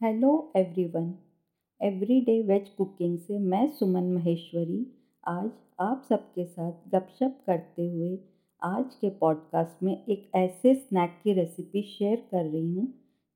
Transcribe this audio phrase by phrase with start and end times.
[0.00, 1.06] Hello everyone
[1.80, 4.86] everyday veg cooking से मैं सुमन महेश्वरी।
[5.26, 5.48] आज
[5.80, 8.18] आप सबके साथ गपशप करते हुए
[8.62, 12.86] आज के पॉडकास्ट में एक ऐसे स्नैक की रेसिपी शेयर कर रही हूँ,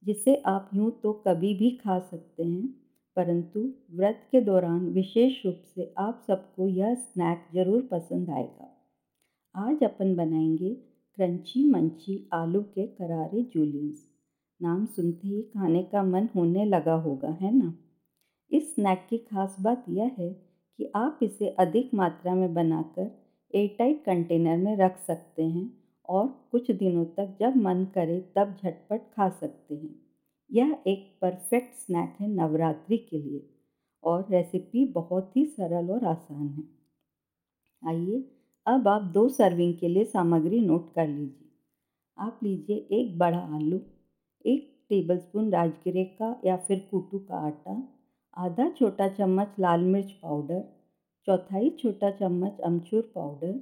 [0.03, 2.67] जिसे आप यूँ तो कभी भी खा सकते हैं,
[3.17, 8.71] परंतु व्रत के दौरान विशेष रूप से आप सबको यह स्नैक ज़रूर पसंद आएगा।
[9.54, 10.74] आज अपन बनाएँगे
[11.19, 14.08] क्रंची मंची आलू के करारे जूलियंस
[14.63, 17.75] नाम सुनते ही खाने का मन होने लगा होगा, है ना?
[18.51, 20.29] इस स्नैक की खास बात यह है
[20.79, 23.11] कि आप इसे अधिक मात्रा में बनाकर
[23.55, 29.01] एयरटाइट कंटेनर में रख सकते हैं और कुछ दिनों तक जब मन करे तब झटपट
[29.16, 30.02] खा सकते हैं।
[30.52, 33.49] यह एक परफेक्ट स्नैक है नवरात्रि के लिए
[34.05, 36.65] और रेसिपी बहुत ही सरल और आसान है।
[37.88, 38.30] आइए
[38.66, 41.49] अब आप दो सर्विंग के लिए सामग्री नोट कर लीजिए।
[42.19, 43.80] आप लीजिए एक बड़ा आलू
[44.45, 47.80] एक टेबलस्पून राजगिरे का या फिर कुटू का आटा
[48.37, 50.60] आधा छोटा चम्मच लाल मिर्च पाउडर
[51.26, 53.52] चौथाई छोटा चम्मच अमचूर पाउडर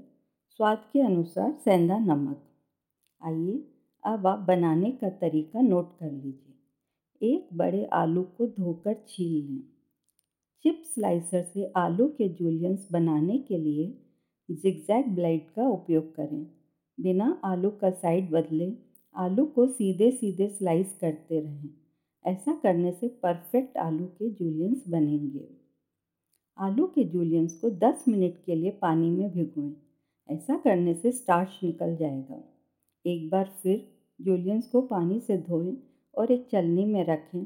[0.60, 2.42] स्वाद के अनुसार सेंधा नमक
[3.20, 3.58] आइए
[4.02, 9.62] अब आप बनाने का तरीका नोट कर लीजिए एक बड़े आलू को धोकर छील लें
[10.64, 13.86] चिप स्लाइसर से आलू के जूलियंस बनाने के लिए
[14.48, 16.44] जिगजैग ब्लेड का उपयोग करें
[16.98, 18.70] बिना आलू का साइड बदले
[19.16, 21.70] आलू को सीधे सीधे स्लाइस करते रहें।
[22.26, 25.48] ऐसा करने से परफेक्ट आलू के जूलियंस बनेंगे।
[26.58, 29.74] आलू के जूलियंस को 10 मिनट के लिए पानी में भिगोएँ।
[30.28, 32.44] ऐसा करने से स्टार्च निकल जाएगा।
[33.06, 33.88] एक बार फिर
[34.20, 35.76] जूलियंस को पानी से धोएँ
[36.14, 37.44] और एक चलनी में रखें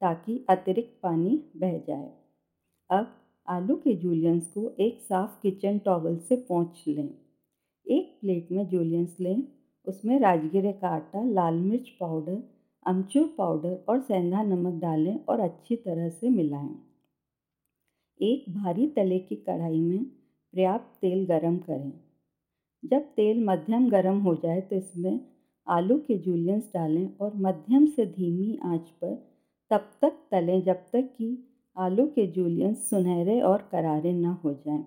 [0.00, 2.12] ताकि अतिरिक्त पानी बह जाए।
[2.90, 3.16] अब
[3.48, 7.14] आलू के जूलियंस को एक साफ़ किचन टॉवल से पोंछ लें।
[7.86, 9.42] एक प्लेट में जूलियंस लें
[9.86, 12.42] उसमें राजगिरे का आटा, लाल मिर्च पाउडर,
[12.86, 16.74] अमचूर पाउडर और सेंधा नमक डालें और अच्छी तरह से मिलाएँ।
[18.20, 21.92] एक भारी तले की कढ़ाई में पर्याप्त तेल गरम करें
[22.82, 25.20] जब तेल मध्यम गरम हो जाए तो इसमें
[25.66, 29.14] आलू के जूलियंस डालें और मध्यम से धीमी आँच पर
[29.70, 31.36] तब तक तलें जब तक कि
[31.76, 34.82] आलू के जूलियंस सुनहरे और करारे ना हो जाएँ।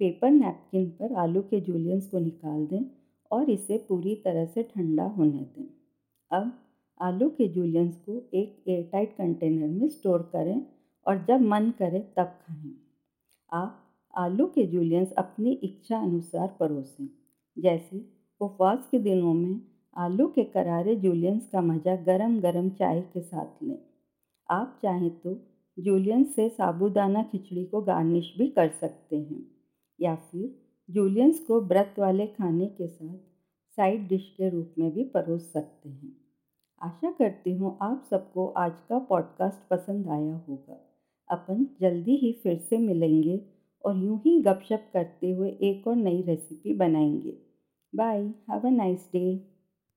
[0.00, 2.84] पेपर नैपकिन पर आलू के जूलियंस को निकाल दें
[3.32, 5.66] और इसे पूरी तरह से ठंडा होने दें।
[6.30, 6.52] अब
[7.00, 10.60] आलू के जूलियंस को एक एयरटाइट कंटेनर में स्टोर करें
[11.06, 12.74] और जब मन करे तब खाएँ।
[13.52, 13.82] आप
[14.14, 17.08] आलू के जूलियंस अपनी इच्छा अनुसार परोसें।
[17.56, 18.04] जैसे
[18.40, 19.60] उपवास के दिनों में
[19.96, 23.78] आलू के करारे जूलियंस का मज़ा गरम गरम चाय के साथ लें।
[24.48, 25.34] आप चाहें तो
[25.78, 29.44] जूलियंस से साबूदाना खिचड़ी को गार्निश भी कर सकते हैं
[29.98, 30.54] या फिर
[30.90, 33.16] जूलियंस को व्रत वाले खाने के साथ
[33.76, 36.16] साइड डिश के रूप में भी परोस सकते हैं।
[36.82, 40.80] आशा करती हूँ आप सबको आज का पॉडकास्ट पसंद आया होगा।
[41.30, 43.40] अपन जल्दी ही फिर से मिलेंगे
[43.84, 47.38] और यूँ ही गपशप करते हुए एक और नई रेसिपी बनाएँगे।
[47.94, 49.55] Bye have a nice day